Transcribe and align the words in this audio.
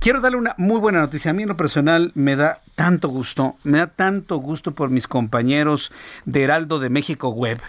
Quiero 0.00 0.22
darle 0.22 0.38
una 0.38 0.54
muy 0.56 0.80
buena 0.80 1.00
noticia. 1.00 1.30
A 1.30 1.34
mí 1.34 1.42
en 1.42 1.50
lo 1.50 1.58
personal 1.58 2.10
me 2.14 2.34
da 2.34 2.60
tanto 2.74 3.08
gusto, 3.08 3.56
me 3.64 3.76
da 3.76 3.86
tanto 3.88 4.36
gusto 4.36 4.72
por 4.72 4.88
mis 4.88 5.06
compañeros 5.06 5.92
de 6.24 6.42
Heraldo 6.42 6.78
de 6.78 6.88
México 6.88 7.28
Web 7.28 7.60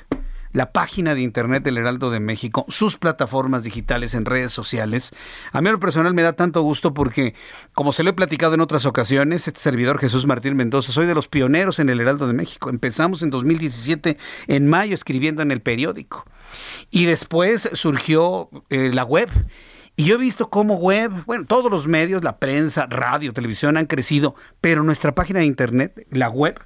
la 0.53 0.71
página 0.71 1.15
de 1.15 1.21
internet 1.21 1.63
del 1.63 1.77
Heraldo 1.77 2.09
de 2.09 2.19
México, 2.19 2.65
sus 2.69 2.97
plataformas 2.97 3.63
digitales 3.63 4.13
en 4.13 4.25
redes 4.25 4.51
sociales. 4.51 5.13
A 5.51 5.61
mí 5.61 5.67
en 5.67 5.73
lo 5.73 5.79
personal 5.79 6.13
me 6.13 6.23
da 6.23 6.33
tanto 6.33 6.61
gusto 6.61 6.93
porque, 6.93 7.35
como 7.73 7.93
se 7.93 8.03
lo 8.03 8.09
he 8.09 8.13
platicado 8.13 8.53
en 8.53 8.61
otras 8.61 8.85
ocasiones, 8.85 9.47
este 9.47 9.59
servidor 9.59 9.97
Jesús 9.97 10.25
Martín 10.25 10.55
Mendoza, 10.55 10.91
soy 10.91 11.05
de 11.05 11.15
los 11.15 11.29
pioneros 11.29 11.79
en 11.79 11.89
el 11.89 12.01
Heraldo 12.01 12.27
de 12.27 12.33
México. 12.33 12.69
Empezamos 12.69 13.23
en 13.23 13.29
2017, 13.29 14.17
en 14.47 14.67
mayo, 14.67 14.93
escribiendo 14.93 15.41
en 15.41 15.51
el 15.51 15.61
periódico. 15.61 16.25
Y 16.89 17.05
después 17.05 17.69
surgió 17.73 18.49
eh, 18.69 18.91
la 18.93 19.05
web. 19.05 19.29
Y 19.95 20.05
yo 20.05 20.15
he 20.15 20.17
visto 20.17 20.49
cómo 20.49 20.75
web, 20.75 21.11
bueno, 21.25 21.45
todos 21.45 21.69
los 21.69 21.87
medios, 21.87 22.23
la 22.23 22.37
prensa, 22.39 22.87
radio, 22.87 23.33
televisión 23.33 23.77
han 23.77 23.85
crecido, 23.85 24.35
pero 24.61 24.83
nuestra 24.83 25.13
página 25.13 25.39
de 25.39 25.45
internet, 25.45 26.07
la 26.09 26.29
web, 26.29 26.59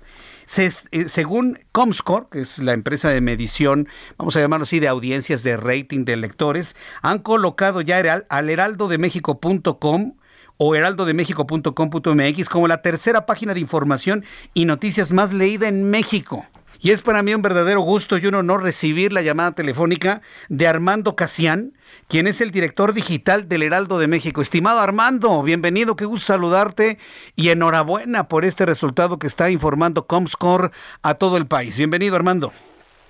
eh, 0.58 0.72
según 1.09 1.59
Comscore, 1.72 2.28
que 2.32 2.42
es 2.42 2.59
la 2.59 2.73
empresa 2.73 3.09
de 3.09 3.20
medición, 3.22 3.88
vamos 4.17 4.36
a 4.36 4.42
llamarlo 4.42 4.64
así, 4.64 4.80
de 4.80 4.88
audiencias 4.88 5.44
de 5.44 5.58
rating 5.58 6.06
de 6.06 6.17
lectores, 6.17 6.76
han 7.02 7.20
colocado 7.20 7.82
ya 7.82 8.23
al 8.30 8.50
heraldodemexico.com 8.50 10.14
o 10.58 10.76
heraldodemexico.com.mx 10.76 12.50
como 12.50 12.67
la 12.67 12.82
tercera 12.82 13.26
página 13.26 13.54
de 13.54 13.60
información 13.60 14.23
y 14.54 14.66
noticias 14.66 15.12
más 15.12 15.34
leída 15.34 15.67
en 15.67 15.89
México. 15.89 16.45
Y 16.86 16.91
es 16.91 17.02
para 17.02 17.23
mí 17.23 17.33
un 17.33 17.41
verdadero 17.41 17.81
gusto 17.81 18.19
y 18.19 18.28
un 18.28 18.36
honor 18.36 18.61
recibir 18.61 19.11
la 19.11 19.23
llamada 19.23 19.53
telefónica 19.55 20.22
de 20.50 20.67
Armando 20.67 21.16
Casián, 21.16 21.72
quien 22.08 22.27
es 22.27 22.42
el 22.42 22.52
director 22.52 22.94
digital 22.94 23.50
del 23.50 23.64
Heraldo 23.64 23.97
de 23.97 24.08
México. 24.08 24.39
Estimado 24.39 24.81
Armando, 24.81 25.42
bienvenido, 25.42 25.95
qué 25.95 26.05
gusto 26.05 26.27
saludarte 26.27 27.00
y 27.36 27.50
enhorabuena 27.50 28.27
por 28.27 28.45
este 28.45 28.67
resultado 28.67 29.17
que 29.17 29.25
está 29.25 29.50
informando 29.50 30.05
Comscore 30.05 30.69
a 31.02 31.16
todo 31.16 31.38
el 31.38 31.47
país. 31.47 31.75
Bienvenido, 31.75 32.16
Armando. 32.17 32.52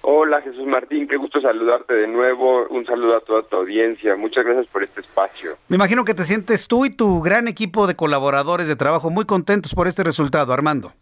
Hola 0.04 0.42
Jesús 0.42 0.66
Martín, 0.66 1.06
qué 1.10 1.18
gusto 1.18 1.42
saludarte 1.42 1.96
de 1.96 2.08
nuevo. 2.08 2.68
Un 2.70 2.86
saludo 2.86 3.18
a 3.18 3.20
toda 3.20 3.44
tu 3.44 3.58
audiencia. 3.58 4.16
Muchas 4.16 4.46
gracias 4.46 4.68
por 4.68 4.86
este 4.86 5.02
espacio. 5.02 5.58
Me 5.68 5.76
imagino 5.76 6.06
que 6.06 6.14
te 6.14 6.24
sientes 6.24 6.70
tú 6.70 6.86
y 6.86 6.96
tu 6.96 7.22
gran 7.22 7.50
equipo 7.50 7.88
de 7.88 7.98
colaboradores 7.98 8.70
de 8.70 8.78
trabajo 8.78 9.10
muy 9.10 9.26
contentos 9.26 9.76
por 9.76 9.90
este 9.90 10.06
resultado, 10.06 10.54
Armando. 10.54 10.94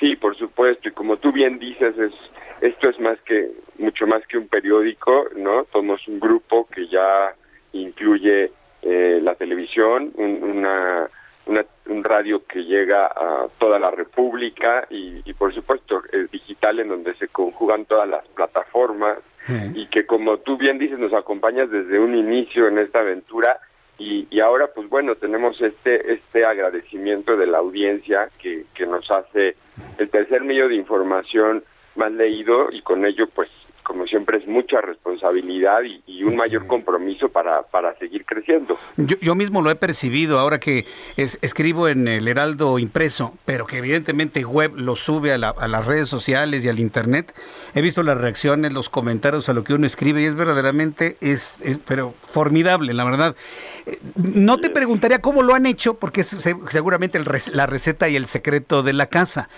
Sí, 0.00 0.14
por 0.16 0.35
supuesto, 0.56 0.88
y 0.88 0.92
como 0.92 1.18
tú 1.18 1.32
bien 1.32 1.58
dices, 1.58 1.98
es 1.98 2.12
esto 2.62 2.88
es 2.88 2.98
más 2.98 3.20
que 3.20 3.50
mucho 3.78 4.06
más 4.06 4.26
que 4.26 4.38
un 4.38 4.48
periódico, 4.48 5.26
¿no? 5.36 5.66
Somos 5.70 6.08
un 6.08 6.18
grupo 6.18 6.66
que 6.66 6.88
ya 6.88 7.34
incluye 7.72 8.50
eh, 8.80 9.20
la 9.22 9.34
televisión, 9.34 10.12
un, 10.14 10.42
una, 10.42 11.10
un 11.86 12.02
radio 12.02 12.46
que 12.46 12.64
llega 12.64 13.06
a 13.06 13.48
toda 13.58 13.78
la 13.78 13.90
República 13.90 14.86
y, 14.88 15.20
y 15.28 15.34
por 15.34 15.54
supuesto 15.54 16.02
el 16.12 16.28
digital 16.28 16.80
en 16.80 16.88
donde 16.88 17.14
se 17.16 17.28
conjugan 17.28 17.84
todas 17.84 18.08
las 18.08 18.26
plataformas 18.28 19.18
y 19.74 19.86
que 19.86 20.06
como 20.06 20.38
tú 20.38 20.56
bien 20.56 20.76
dices 20.76 20.98
nos 20.98 21.12
acompañas 21.12 21.70
desde 21.70 22.00
un 22.00 22.16
inicio 22.16 22.66
en 22.66 22.78
esta 22.78 22.98
aventura 22.98 23.60
y, 23.98 24.26
y, 24.30 24.40
ahora 24.40 24.68
pues 24.74 24.88
bueno 24.88 25.14
tenemos 25.14 25.60
este 25.60 26.12
este 26.12 26.44
agradecimiento 26.44 27.36
de 27.36 27.46
la 27.46 27.58
audiencia 27.58 28.28
que, 28.38 28.66
que 28.74 28.86
nos 28.86 29.10
hace 29.10 29.56
el 29.98 30.10
tercer 30.10 30.42
medio 30.42 30.68
de 30.68 30.74
información 30.74 31.64
más 31.94 32.12
leído 32.12 32.70
y 32.70 32.82
con 32.82 33.06
ello 33.06 33.26
pues 33.28 33.48
como 33.86 34.04
siempre 34.06 34.38
es 34.38 34.46
mucha 34.48 34.80
responsabilidad 34.80 35.78
y, 35.84 36.24
un 36.26 36.34
mayor 36.34 36.66
compromiso 36.66 37.28
para, 37.28 37.62
para 37.62 37.96
seguir 37.98 38.24
creciendo. 38.24 38.76
Yo, 38.96 39.16
yo 39.20 39.36
mismo 39.36 39.62
lo 39.62 39.70
he 39.70 39.76
percibido 39.76 40.40
ahora 40.40 40.58
que 40.58 40.84
es, 41.16 41.38
escribo 41.40 41.86
en 41.86 42.08
el 42.08 42.26
Heraldo 42.26 42.80
impreso, 42.80 43.34
pero 43.44 43.64
que 43.64 43.78
evidentemente 43.78 44.44
web 44.44 44.72
lo 44.74 44.96
sube 44.96 45.32
a, 45.32 45.36
a, 45.36 45.68
las 45.68 45.86
redes 45.86 46.08
sociales 46.08 46.64
y 46.64 46.68
al 46.68 46.80
internet. 46.80 47.32
He 47.76 47.80
visto 47.80 48.02
las 48.02 48.18
reacciones, 48.18 48.72
los 48.72 48.88
comentarios 48.88 49.48
a 49.48 49.52
lo 49.52 49.62
que 49.62 49.74
uno 49.74 49.86
escribe 49.86 50.22
y 50.22 50.24
es 50.24 50.34
verdaderamente 50.34 51.16
es, 51.20 51.60
es 51.62 51.78
pero 51.78 52.12
formidable, 52.28 52.92
la 52.92 53.04
verdad. 53.04 53.36
No 54.16 54.56
te 54.56 54.68
preguntaría 54.68 55.20
cómo 55.20 55.44
lo 55.44 55.54
han 55.54 55.64
hecho, 55.64 55.94
porque 55.94 56.22
es 56.22 56.36
seguramente 56.70 57.18
el, 57.18 57.26
la 57.52 57.66
receta 57.66 58.08
y 58.08 58.16
el 58.16 58.26
secreto 58.26 58.82
de 58.82 58.94
la 58.94 59.06
casa, 59.06 59.48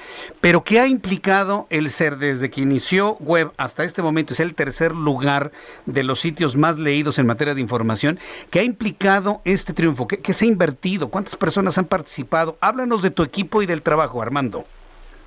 pero 0.43 0.65
¿qué 0.65 0.81
ha 0.81 0.87
implicado 0.87 1.67
el 1.71 1.89
ser 1.89 2.19
desde 2.19 2.51
que 2.51 2.61
inició 2.61 3.17
web 3.21 3.53
hasta 3.57 3.85
este 3.85 4.03
momento? 4.03 4.18
Es 4.19 4.41
el 4.41 4.55
tercer 4.55 4.93
lugar 4.95 5.53
de 5.87 6.03
los 6.03 6.21
sitios 6.21 6.57
más 6.57 6.79
leídos 6.79 7.19
en 7.19 7.27
materia 7.27 7.55
de 7.55 7.61
información. 7.61 8.19
¿Qué 8.51 8.61
ha 8.61 8.65
implicado 8.65 9.41
este 9.45 9.73
triunfo? 9.73 10.09
¿Qué, 10.09 10.33
se 10.33 10.45
ha 10.45 10.49
invertido? 10.49 11.09
¿Cuántas 11.09 11.37
personas 11.37 11.79
han 11.79 11.87
participado? 11.87 12.59
Háblanos 12.61 13.03
de 13.03 13.11
tu 13.11 13.23
equipo 13.23 13.63
y 13.63 13.67
del 13.67 13.83
trabajo, 13.83 14.21
Armando. 14.21 14.65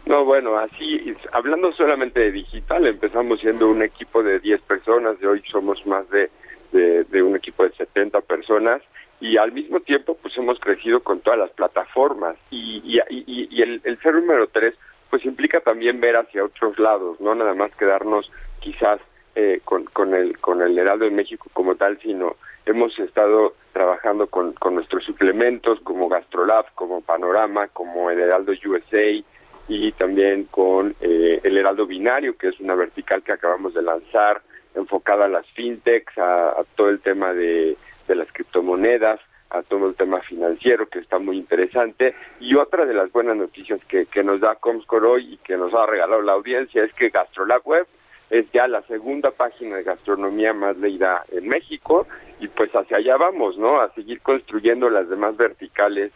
No, 0.05 0.25
bueno, 0.25 0.57
así, 0.57 1.15
hablando 1.31 1.71
solamente 1.73 2.19
de 2.19 2.31
digital, 2.31 2.87
empezamos 2.87 3.39
siendo 3.39 3.69
un 3.69 3.83
equipo 3.83 4.23
de 4.23 4.39
10 4.39 4.61
personas, 4.61 5.19
de 5.19 5.27
hoy 5.27 5.43
somos 5.51 5.85
más 5.85 6.09
de, 6.09 6.29
de, 6.71 7.23
un 7.23 7.35
equipo 7.35 7.63
de 7.63 7.71
70 7.71 8.21
personas 8.21 8.81
y 9.19 9.37
al 9.37 9.51
mismo 9.51 9.79
tiempo 9.81 10.17
pues 10.19 10.35
hemos 10.37 10.59
crecido 10.59 11.01
con 11.01 11.19
todas 11.19 11.37
las 11.37 11.51
plataformas 11.51 12.35
y, 12.49 12.81
y, 12.83 12.99
y, 13.09 13.61
el, 13.61 13.81
el, 13.83 13.99
ser 13.99 14.15
número 14.15 14.47
3 14.47 14.73
pues 15.11 15.25
implica 15.25 15.59
también 15.59 15.99
ver 15.99 16.15
hacia 16.15 16.45
otros 16.45 16.79
lados, 16.79 17.19
no 17.19 17.35
nada 17.35 17.53
más 17.53 17.75
quedarnos 17.75 18.31
quizás 18.61 19.01
eh, 19.35 19.59
con, 19.65 19.85
con, 19.85 20.13
el, 20.13 20.39
con 20.39 20.61
el 20.61 20.77
Heraldo 20.77 21.05
de 21.05 21.11
México 21.11 21.49
como 21.53 21.75
tal, 21.75 21.99
sino 22.01 22.37
hemos 22.65 22.97
estado 22.99 23.55
trabajando 23.73 24.27
con, 24.27 24.53
con 24.53 24.75
nuestros 24.75 25.03
suplementos 25.03 25.79
como 25.81 26.09
Gastrolab, 26.09 26.65
como 26.75 27.01
Panorama, 27.01 27.67
como 27.69 28.09
el 28.09 28.19
Heraldo 28.19 28.53
USA 28.65 29.23
y 29.67 29.91
también 29.93 30.45
con 30.45 30.93
eh, 30.99 31.39
el 31.43 31.57
Heraldo 31.57 31.85
Binario, 31.85 32.37
que 32.37 32.49
es 32.49 32.59
una 32.59 32.75
vertical 32.75 33.23
que 33.23 33.31
acabamos 33.31 33.73
de 33.73 33.81
lanzar, 33.81 34.41
enfocada 34.75 35.25
a 35.25 35.29
las 35.29 35.47
fintechs, 35.51 36.17
a, 36.17 36.63
todo 36.75 36.89
el 36.89 36.99
tema 36.99 37.33
de, 37.33 37.77
de 38.07 38.15
las 38.15 38.31
criptomonedas, 38.33 39.19
a 39.49 39.63
todo 39.63 39.87
el 39.87 39.95
tema 39.95 40.19
financiero 40.21 40.87
que 40.87 40.99
está 40.99 41.19
muy 41.19 41.37
interesante. 41.37 42.15
Y 42.39 42.55
otra 42.55 42.85
de 42.85 42.93
las 42.93 43.11
buenas 43.11 43.37
noticias 43.37 43.79
que, 43.85 44.05
que 44.05 44.23
nos 44.23 44.41
da 44.41 44.55
Comscore 44.55 45.07
hoy 45.07 45.33
y 45.33 45.37
que 45.37 45.57
nos 45.57 45.73
ha 45.73 45.85
regalado 45.85 46.21
la 46.21 46.33
audiencia 46.33 46.83
es 46.83 46.93
que 46.93 47.09
Gastrolab 47.09 47.61
Web 47.65 47.87
es 48.31 48.45
ya 48.53 48.67
la 48.67 48.81
segunda 48.83 49.29
página 49.31 49.75
de 49.75 49.83
gastronomía 49.83 50.53
más 50.53 50.77
leída 50.77 51.23
en 51.31 51.49
México 51.49 52.07
y 52.39 52.47
pues 52.47 52.71
hacia 52.71 52.97
allá 52.97 53.17
vamos, 53.17 53.57
¿no? 53.57 53.81
A 53.81 53.93
seguir 53.93 54.21
construyendo 54.21 54.89
las 54.89 55.09
demás 55.09 55.35
verticales 55.35 56.13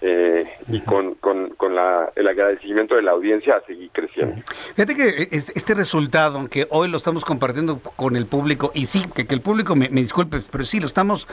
eh, 0.00 0.44
y 0.68 0.80
con, 0.80 1.14
con, 1.14 1.50
con 1.50 1.76
la, 1.76 2.10
el 2.16 2.26
agradecimiento 2.26 2.96
de 2.96 3.02
la 3.02 3.12
audiencia 3.12 3.54
a 3.54 3.60
seguir 3.64 3.90
creciendo. 3.92 4.42
Fíjate 4.74 4.96
que 4.96 5.28
este 5.30 5.74
resultado, 5.74 6.38
aunque 6.38 6.66
hoy 6.70 6.88
lo 6.88 6.96
estamos 6.96 7.24
compartiendo 7.24 7.78
con 7.78 8.16
el 8.16 8.26
público, 8.26 8.72
y 8.74 8.86
sí, 8.86 9.04
que, 9.14 9.28
que 9.28 9.34
el 9.36 9.40
público 9.40 9.76
me, 9.76 9.88
me, 9.90 10.02
disculpe, 10.02 10.38
pero 10.50 10.64
sí, 10.64 10.80
lo 10.80 10.86
estamos 10.86 11.28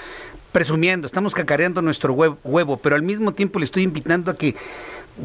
presumiendo, 0.52 1.08
estamos 1.08 1.34
cacareando 1.34 1.82
nuestro 1.82 2.14
huevo, 2.14 2.78
pero 2.78 2.96
al 2.96 3.02
mismo 3.02 3.34
tiempo 3.34 3.58
le 3.58 3.66
estoy 3.66 3.82
invitando 3.82 4.30
a 4.30 4.36
que 4.36 4.54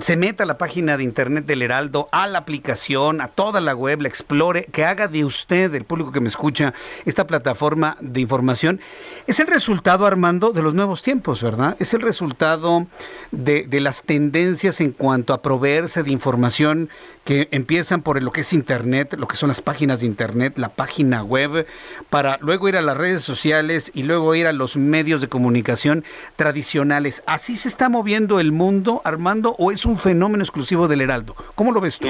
se 0.01 0.17
meta 0.17 0.45
a 0.45 0.47
la 0.47 0.59
página 0.59 0.97
de 0.97 1.05
internet 1.05 1.47
del 1.47 1.63
Heraldo, 1.63 2.09
a 2.13 2.27
la 2.27 2.39
aplicación, 2.39 3.21
a 3.21 3.29
toda 3.29 3.61
la 3.61 3.75
web, 3.75 4.01
la 4.03 4.09
explore, 4.09 4.67
que 4.67 4.85
haga 4.85 5.09
de 5.09 5.25
usted, 5.25 5.75
el 5.75 5.85
público 5.85 6.13
que 6.13 6.21
me 6.21 6.29
escucha, 6.29 6.75
esta 7.05 7.27
plataforma 7.27 7.97
de 8.01 8.21
información. 8.21 8.81
Es 9.27 9.41
el 9.41 9.47
resultado, 9.47 10.07
Armando, 10.07 10.53
de 10.53 10.63
los 10.63 10.75
nuevos 10.75 11.03
tiempos, 11.03 11.43
¿verdad? 11.43 11.77
Es 11.79 11.95
el 11.95 12.01
resultado 12.01 12.87
de, 13.31 13.65
de 13.65 13.81
las 13.81 14.03
tendencias 14.03 14.81
en 14.81 14.93
cuanto 14.93 15.33
a 15.33 15.43
proveerse 15.43 16.03
de 16.03 16.13
información 16.13 16.89
que 17.25 17.49
empiezan 17.53 18.03
por 18.03 18.23
lo 18.23 18.33
que 18.33 18.43
es 18.43 18.53
internet, 18.53 19.15
lo 19.19 19.27
que 19.27 19.37
son 19.37 19.49
las 19.49 19.63
páginas 19.63 20.01
de 20.01 20.07
internet, 20.07 20.59
la 20.59 20.69
página 20.71 21.23
web, 21.23 21.67
para 22.11 22.39
luego 22.41 22.69
ir 22.69 22.77
a 22.77 22.83
las 22.83 22.97
redes 22.97 23.23
sociales 23.23 23.91
y 23.95 24.03
luego 24.03 24.35
ir 24.35 24.47
a 24.47 24.53
los 24.53 24.77
medios 24.77 25.21
de 25.21 25.29
comunicación 25.29 26.05
tradicionales. 26.37 27.23
¿Así 27.27 27.57
se 27.57 27.69
está 27.69 27.89
moviendo 27.89 28.41
el 28.41 28.53
mundo, 28.53 29.01
Armando, 29.05 29.57
o 29.59 29.73
es 29.73 29.84
un 29.87 29.99
fenómeno 29.99 30.43
exclusivo 30.43 30.89
del 30.89 31.01
Heraldo. 31.01 31.35
¿Cómo 31.55 31.73
lo 31.73 31.81
ves 31.81 31.99
tú? 31.99 32.09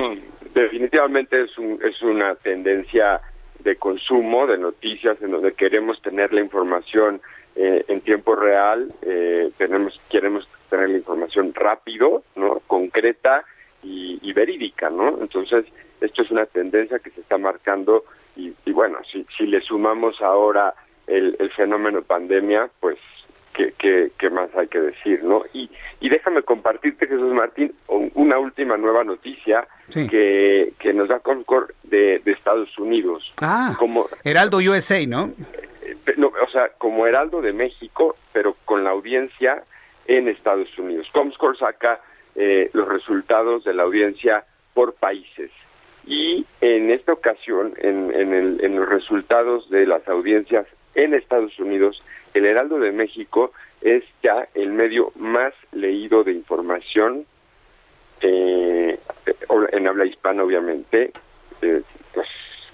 definitivamente 0.54 1.42
es, 1.42 1.58
un, 1.58 1.80
es 1.82 2.00
una 2.02 2.36
tendencia 2.36 3.20
de 3.58 3.76
consumo 3.76 4.46
de 4.46 4.58
noticias 4.58 5.20
en 5.20 5.32
donde 5.32 5.52
queremos 5.54 6.00
tener 6.00 6.32
la 6.32 6.40
información 6.40 7.20
eh, 7.56 7.84
en 7.88 8.00
tiempo 8.00 8.34
real, 8.34 8.92
eh, 9.02 9.50
tenemos 9.56 10.00
queremos 10.10 10.48
tener 10.70 10.90
la 10.90 10.98
información 10.98 11.52
rápido, 11.54 12.22
no, 12.36 12.60
concreta 12.66 13.44
y, 13.82 14.32
verídica, 14.32 14.90
¿no? 14.90 15.20
Entonces 15.20 15.64
esto 16.00 16.22
es 16.22 16.30
una 16.32 16.46
tendencia 16.46 16.98
que 16.98 17.10
se 17.10 17.20
está 17.20 17.38
marcando 17.38 18.04
y, 18.34 18.52
bueno, 18.72 18.98
si, 19.12 19.24
si 19.36 19.46
le 19.46 19.60
sumamos 19.60 20.20
ahora 20.20 20.74
el, 21.06 21.36
el 21.38 21.52
fenómeno 21.52 22.02
pandemia, 22.02 22.68
pues 22.80 22.98
¿qué, 23.54 24.10
qué, 24.18 24.30
más 24.30 24.50
hay 24.54 24.66
que 24.68 24.80
decir, 24.80 25.22
¿no? 25.22 25.44
Y, 25.52 25.70
y 26.00 26.08
déjame 26.08 26.42
compartirte, 26.42 27.06
Jesús 27.06 27.32
Martín, 27.32 27.72
una 28.14 28.38
última 28.38 28.76
nueva 28.76 29.04
noticia 29.04 29.66
que, 29.92 30.72
que 30.78 30.92
nos 30.92 31.08
da 31.08 31.20
Concord 31.20 31.70
de, 31.84 32.20
de 32.24 32.32
Estados 32.32 32.76
Unidos. 32.78 33.32
Ah, 33.40 33.74
como 33.78 34.06
Heraldo 34.24 34.58
USA, 34.58 35.06
¿no? 35.06 35.32
¿no? 36.16 36.32
O 36.42 36.50
sea, 36.50 36.70
como 36.78 37.06
Heraldo 37.06 37.40
de 37.40 37.52
México, 37.52 38.16
pero 38.32 38.56
con 38.64 38.84
la 38.84 38.90
audiencia 38.90 39.62
en 40.06 40.28
Estados 40.28 40.76
Unidos. 40.78 41.06
Comscore 41.12 41.58
saca 41.58 42.00
eh, 42.34 42.70
los 42.72 42.88
resultados 42.88 43.64
de 43.64 43.74
la 43.74 43.84
audiencia 43.84 44.44
por 44.74 44.94
países. 44.94 45.50
Y 46.06 46.44
en 46.60 46.90
esta 46.90 47.12
ocasión, 47.12 47.74
en, 47.78 48.12
en, 48.12 48.34
el, 48.34 48.62
en 48.62 48.76
los 48.76 48.88
resultados 48.88 49.70
de 49.70 49.86
las 49.86 50.06
audiencias 50.08 50.66
en 50.94 51.14
Estados 51.14 51.58
Unidos, 51.58 52.02
el 52.34 52.46
Heraldo 52.46 52.78
de 52.78 52.92
México 52.92 53.52
es 53.80 54.04
ya 54.22 54.48
el 54.54 54.70
medio 54.70 55.12
más 55.16 55.52
leído 55.72 56.24
de 56.24 56.32
información 56.32 57.26
eh, 58.20 58.98
en 59.72 59.86
habla 59.86 60.06
hispana, 60.06 60.42
obviamente, 60.42 61.12
eh, 61.62 61.82
pues, 62.12 62.28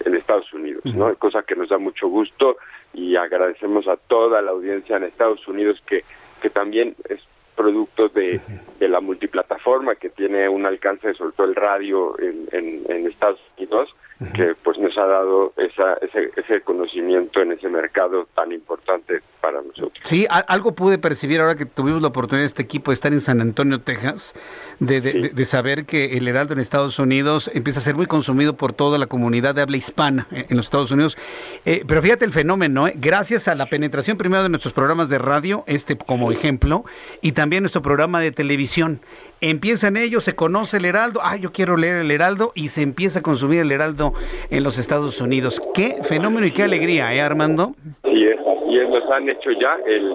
en 0.05 0.15
Estados 0.15 0.51
Unidos, 0.53 0.83
¿no? 0.85 1.13
Cosa 1.15 1.43
que 1.43 1.55
nos 1.55 1.69
da 1.69 1.77
mucho 1.77 2.07
gusto 2.07 2.57
y 2.93 3.15
agradecemos 3.15 3.87
a 3.87 3.97
toda 3.97 4.41
la 4.41 4.51
audiencia 4.51 4.97
en 4.97 5.03
Estados 5.03 5.47
Unidos 5.47 5.81
que, 5.85 6.03
que 6.41 6.49
también 6.49 6.95
es 7.09 7.19
producto 7.55 8.09
de, 8.09 8.39
de 8.79 8.87
la 8.87 9.01
multiplataforma 9.01 9.95
que 9.95 10.09
tiene 10.09 10.49
un 10.49 10.65
alcance, 10.65 11.13
sobre 11.13 11.33
todo 11.33 11.47
el 11.47 11.55
radio 11.55 12.17
en, 12.19 12.47
en, 12.51 12.83
en 12.89 13.07
Estados 13.07 13.39
Unidos, 13.57 13.93
que 14.33 14.55
pues 14.63 14.77
nos 14.77 14.95
ha 14.97 15.05
dado 15.05 15.53
esa, 15.57 15.93
ese, 16.01 16.31
ese 16.35 16.61
conocimiento 16.61 17.41
en 17.41 17.53
ese 17.53 17.67
mercado 17.69 18.27
tan 18.35 18.51
importante 18.51 19.21
para 19.41 19.61
nosotros. 19.61 19.99
Sí, 20.03 20.27
algo 20.29 20.75
pude 20.75 20.99
percibir 20.99 21.41
ahora 21.41 21.55
que 21.55 21.65
tuvimos 21.65 22.01
la 22.01 22.09
oportunidad 22.09 22.43
de 22.43 22.47
este 22.47 22.61
equipo 22.61 22.91
de 22.91 22.95
estar 22.95 23.11
en 23.13 23.19
San 23.19 23.41
Antonio, 23.41 23.81
Texas, 23.81 24.35
de, 24.79 25.01
de, 25.01 25.45
saber 25.45 25.85
que 25.85 26.17
el 26.17 26.27
Heraldo 26.27 26.53
en 26.53 26.59
Estados 26.59 26.99
Unidos 26.99 27.49
empieza 27.53 27.79
a 27.79 27.83
ser 27.83 27.95
muy 27.95 28.05
consumido 28.05 28.55
por 28.55 28.73
toda 28.73 28.99
la 28.99 29.07
comunidad 29.07 29.55
de 29.55 29.63
habla 29.63 29.77
hispana 29.77 30.27
en 30.31 30.55
los 30.55 30.67
Estados 30.67 30.91
Unidos. 30.91 31.17
Eh, 31.65 31.83
pero 31.87 32.01
fíjate 32.03 32.23
el 32.23 32.31
fenómeno, 32.31 32.87
¿eh? 32.87 32.93
gracias 32.95 33.47
a 33.47 33.55
la 33.55 33.65
penetración 33.65 34.17
primero 34.17 34.43
de 34.43 34.49
nuestros 34.49 34.73
programas 34.73 35.09
de 35.09 35.17
radio, 35.17 35.63
este 35.65 35.97
como 35.97 36.31
ejemplo, 36.31 36.85
y 37.21 37.31
también 37.31 37.63
nuestro 37.63 37.81
programa 37.81 38.19
de 38.19 38.31
televisión 38.31 39.01
empiezan 39.41 39.97
ellos, 39.97 40.23
se 40.23 40.35
conoce 40.35 40.77
el 40.77 40.85
Heraldo, 40.85 41.19
ah, 41.23 41.35
yo 41.35 41.51
quiero 41.51 41.75
leer 41.75 41.97
el 41.97 42.11
Heraldo 42.11 42.51
y 42.53 42.69
se 42.69 42.83
empieza 42.83 43.19
a 43.19 43.21
consumir 43.23 43.61
el 43.61 43.71
Heraldo 43.71 44.10
en 44.49 44.63
los 44.63 44.77
Estados 44.77 45.21
Unidos. 45.21 45.61
Qué 45.73 45.97
fenómeno 46.03 46.45
y 46.45 46.51
qué 46.51 46.63
alegría, 46.63 47.13
¿eh, 47.13 47.21
Armando? 47.21 47.75
Sí, 48.03 48.25
es, 48.25 48.37
y 48.69 48.77
es, 48.77 48.89
nos 48.89 49.09
han 49.11 49.29
hecho 49.29 49.51
ya 49.51 49.77
el, 49.85 50.13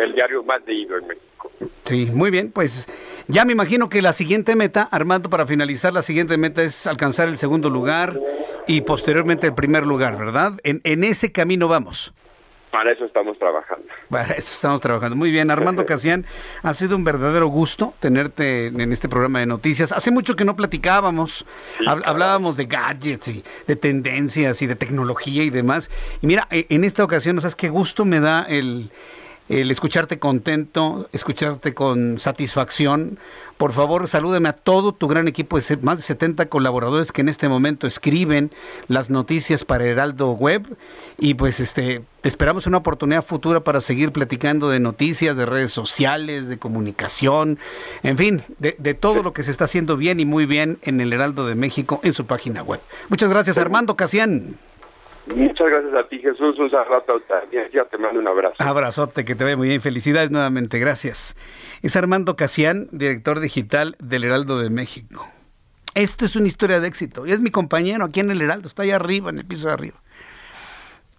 el, 0.00 0.14
diario 0.14 0.42
más 0.42 0.60
leído 0.66 0.96
en 0.98 1.06
México. 1.06 1.50
Sí, 1.84 2.10
muy 2.12 2.30
bien, 2.30 2.50
pues 2.52 2.86
ya 3.28 3.44
me 3.44 3.52
imagino 3.52 3.88
que 3.88 4.02
la 4.02 4.12
siguiente 4.12 4.56
meta, 4.56 4.88
Armando, 4.90 5.30
para 5.30 5.46
finalizar, 5.46 5.92
la 5.92 6.02
siguiente 6.02 6.36
meta 6.36 6.62
es 6.62 6.86
alcanzar 6.86 7.28
el 7.28 7.36
segundo 7.36 7.70
lugar 7.70 8.18
y 8.66 8.82
posteriormente 8.82 9.46
el 9.46 9.54
primer 9.54 9.86
lugar, 9.86 10.18
¿verdad? 10.18 10.52
En, 10.64 10.80
en 10.84 11.04
ese 11.04 11.32
camino 11.32 11.68
vamos. 11.68 12.12
Para 12.70 12.92
eso 12.92 13.04
estamos 13.04 13.38
trabajando. 13.38 13.86
Para 14.10 14.34
eso 14.34 14.52
estamos 14.52 14.80
trabajando. 14.80 15.16
Muy 15.16 15.30
bien, 15.30 15.50
Armando 15.50 15.86
Casián, 15.86 16.26
ha 16.62 16.74
sido 16.74 16.96
un 16.96 17.04
verdadero 17.04 17.48
gusto 17.48 17.94
tenerte 18.00 18.66
en 18.66 18.92
este 18.92 19.08
programa 19.08 19.40
de 19.40 19.46
noticias. 19.46 19.92
Hace 19.92 20.10
mucho 20.10 20.36
que 20.36 20.44
no 20.44 20.54
platicábamos, 20.56 21.46
hablábamos 21.86 22.56
de 22.56 22.66
gadgets 22.66 23.28
y 23.28 23.44
de 23.66 23.76
tendencias 23.76 24.60
y 24.62 24.66
de 24.66 24.76
tecnología 24.76 25.42
y 25.44 25.50
demás. 25.50 25.90
Y 26.20 26.26
mira, 26.26 26.46
e, 26.50 26.66
en 26.68 26.84
esta 26.84 27.04
ocasión, 27.04 27.40
¿sabes 27.40 27.56
qué 27.56 27.68
gusto 27.68 28.04
me 28.04 28.20
da 28.20 28.42
el, 28.42 28.90
el 29.48 29.70
escucharte 29.70 30.18
contento, 30.18 31.08
escucharte 31.12 31.74
con 31.74 32.18
satisfacción. 32.18 33.18
Por 33.56 33.72
favor, 33.72 34.06
salúdeme 34.06 34.50
a 34.50 34.52
todo 34.52 34.92
tu 34.92 35.08
gran 35.08 35.26
equipo 35.26 35.58
de 35.58 35.76
más 35.78 35.96
de 35.98 36.02
70 36.02 36.46
colaboradores 36.46 37.12
que 37.12 37.22
en 37.22 37.28
este 37.28 37.48
momento 37.48 37.86
escriben 37.86 38.50
las 38.86 39.10
noticias 39.10 39.64
para 39.64 39.84
Heraldo 39.84 40.32
Web. 40.32 40.76
Y 41.18 41.34
pues 41.34 41.60
este, 41.60 42.02
te 42.20 42.28
esperamos 42.28 42.66
una 42.66 42.78
oportunidad 42.78 43.24
futura 43.24 43.60
para 43.60 43.80
seguir 43.80 44.12
platicando 44.12 44.68
de 44.68 44.80
noticias, 44.80 45.36
de 45.36 45.46
redes 45.46 45.72
sociales, 45.72 46.48
de 46.48 46.58
comunicación, 46.58 47.58
en 48.02 48.16
fin, 48.16 48.42
de, 48.58 48.76
de 48.78 48.94
todo 48.94 49.22
lo 49.22 49.32
que 49.32 49.42
se 49.42 49.50
está 49.50 49.64
haciendo 49.64 49.96
bien 49.96 50.20
y 50.20 50.24
muy 50.24 50.46
bien 50.46 50.78
en 50.82 51.00
el 51.00 51.12
Heraldo 51.12 51.46
de 51.46 51.54
México 51.54 52.00
en 52.04 52.12
su 52.12 52.26
página 52.26 52.62
web. 52.62 52.80
Muchas 53.08 53.30
gracias, 53.30 53.58
Armando 53.58 53.96
Casián. 53.96 54.56
Muchas 55.34 55.66
gracias 55.68 55.94
a 55.94 56.08
ti, 56.08 56.18
Jesús. 56.18 56.58
Un 56.58 56.70
saludo 56.70 57.22
Ya 57.72 57.84
te 57.84 57.98
mando 57.98 58.20
un 58.20 58.28
abrazo. 58.28 58.56
Abrazote, 58.58 59.24
que 59.24 59.34
te 59.34 59.44
ve 59.44 59.56
muy 59.56 59.68
bien. 59.68 59.80
Felicidades 59.80 60.30
nuevamente. 60.30 60.78
Gracias. 60.78 61.36
Es 61.82 61.96
Armando 61.96 62.36
Casián, 62.36 62.88
director 62.92 63.40
digital 63.40 63.96
del 63.98 64.24
Heraldo 64.24 64.58
de 64.58 64.70
México. 64.70 65.28
Esto 65.94 66.24
es 66.24 66.36
una 66.36 66.46
historia 66.46 66.80
de 66.80 66.88
éxito. 66.88 67.26
Y 67.26 67.32
es 67.32 67.40
mi 67.40 67.50
compañero 67.50 68.04
aquí 68.04 68.20
en 68.20 68.30
el 68.30 68.40
Heraldo. 68.40 68.68
Está 68.68 68.82
allá 68.84 68.96
arriba, 68.96 69.30
en 69.30 69.38
el 69.38 69.46
piso 69.46 69.68
de 69.68 69.74
arriba. 69.74 70.00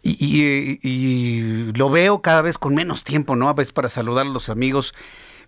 Y, 0.02 0.80
y, 0.82 1.74
lo 1.74 1.90
veo 1.90 2.22
cada 2.22 2.42
vez 2.42 2.58
con 2.58 2.74
menos 2.74 3.04
tiempo, 3.04 3.36
¿no? 3.36 3.50
A 3.50 3.54
veces 3.54 3.74
para 3.74 3.90
saludar 3.90 4.26
a 4.26 4.30
los 4.30 4.48
amigos, 4.48 4.96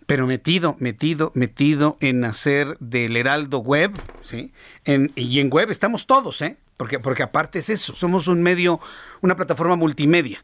pero 0.06 0.28
metido, 0.28 0.76
metido, 0.80 1.32
metido 1.36 1.96
en 2.02 2.26
hacer 2.26 2.78
del 2.80 3.16
Heraldo 3.16 3.60
Web, 3.60 3.94
¿sí? 4.20 4.52
En, 4.84 5.14
y 5.16 5.40
en 5.40 5.50
web 5.50 5.72
estamos 5.72 6.06
todos, 6.06 6.42
¿eh? 6.42 6.58
Porque, 6.82 6.98
porque 6.98 7.22
aparte 7.22 7.60
es 7.60 7.70
eso, 7.70 7.94
somos 7.94 8.28
un 8.28 8.42
medio, 8.42 8.80
una 9.22 9.36
plataforma 9.36 9.76
multimedia. 9.76 10.44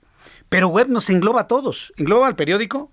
Pero 0.49 0.67
web 0.67 0.87
nos 0.87 1.09
engloba 1.09 1.41
a 1.41 1.47
todos, 1.47 1.91
engloba 1.97 2.27
al 2.27 2.35
periódico, 2.35 2.91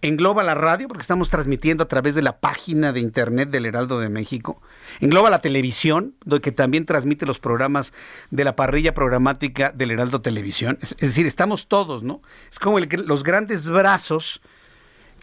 engloba 0.00 0.42
la 0.42 0.54
radio, 0.54 0.88
porque 0.88 1.02
estamos 1.02 1.28
transmitiendo 1.28 1.84
a 1.84 1.88
través 1.88 2.14
de 2.14 2.22
la 2.22 2.40
página 2.40 2.94
de 2.94 3.00
internet 3.00 3.50
del 3.50 3.66
Heraldo 3.66 4.00
de 4.00 4.08
México, 4.08 4.62
engloba 5.00 5.28
la 5.28 5.42
televisión, 5.42 6.14
que 6.42 6.50
también 6.50 6.86
transmite 6.86 7.26
los 7.26 7.40
programas 7.40 7.92
de 8.30 8.44
la 8.44 8.56
parrilla 8.56 8.94
programática 8.94 9.70
del 9.70 9.90
Heraldo 9.90 10.22
Televisión. 10.22 10.78
Es, 10.80 10.96
decir, 10.96 11.26
estamos 11.26 11.68
todos, 11.68 12.04
¿no? 12.04 12.22
Es 12.50 12.58
como 12.58 12.78
los 12.80 13.22
grandes 13.22 13.68
brazos 13.68 14.40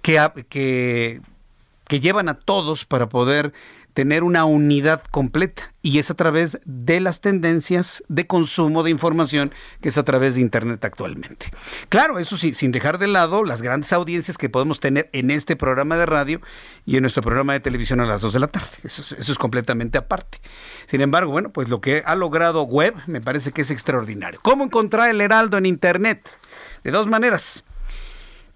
que, 0.03 0.19
que 0.49 1.99
llevan 1.99 2.29
a 2.29 2.35
todos 2.35 2.85
para 2.85 3.09
poder 3.09 3.53
tener 3.95 4.21
una 4.23 4.45
unidad 4.45 5.01
completa 5.09 5.73
y 5.81 5.97
es 5.99 6.11
a 6.11 6.15
través 6.15 6.59
de 6.65 6.99
las 6.99 7.21
tendencias 7.21 8.03
de 8.09 8.27
consumo 8.27 8.83
de 8.83 8.91
información 8.91 9.53
que 9.81 9.87
es 9.87 9.97
a 9.97 10.03
través 10.03 10.35
de 10.35 10.41
Internet 10.41 10.83
actualmente. 10.83 11.45
Claro, 11.87 12.19
eso 12.19 12.35
sí, 12.35 12.53
sin 12.53 12.73
dejar 12.73 12.97
de 12.97 13.07
lado 13.07 13.45
las 13.45 13.61
grandes 13.61 13.93
audiencias 13.93 14.37
que 14.37 14.49
podemos 14.49 14.81
tener 14.81 15.09
en 15.13 15.31
este 15.31 15.55
programa 15.55 15.95
de 15.95 16.05
radio 16.05 16.41
y 16.85 16.97
en 16.97 17.03
nuestro 17.03 17.23
programa 17.23 17.53
de 17.53 17.61
televisión 17.61 18.01
a 18.01 18.05
las 18.05 18.19
2 18.19 18.33
de 18.33 18.39
la 18.39 18.47
tarde. 18.47 18.67
Eso, 18.83 19.15
es 19.17 19.37
completamente 19.37 19.97
aparte. 19.97 20.39
Sin 20.87 20.99
embargo, 20.99 21.31
bueno, 21.31 21.53
pues 21.53 21.69
lo 21.69 21.79
que 21.79 22.03
ha 22.05 22.15
logrado 22.15 22.63
Web 22.63 22.95
me 23.07 23.21
parece 23.21 23.53
que 23.53 23.61
es 23.61 23.71
extraordinario. 23.71 24.41
¿Cómo 24.43 24.65
encontrar 24.65 25.09
el 25.09 25.21
Heraldo 25.21 25.57
en 25.57 25.65
Internet? 25.65 26.37
De 26.83 26.91
dos 26.91 27.07
maneras. 27.07 27.63